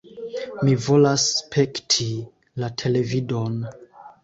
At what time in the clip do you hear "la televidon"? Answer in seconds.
2.65-3.63